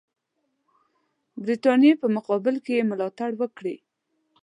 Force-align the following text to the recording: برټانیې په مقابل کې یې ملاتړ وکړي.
برټانیې 1.43 1.93
په 2.01 2.07
مقابل 2.15 2.55
کې 2.65 2.73
یې 2.77 2.87
ملاتړ 2.91 3.31
وکړي. 3.37 3.75